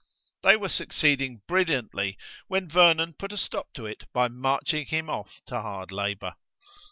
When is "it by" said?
3.85-4.29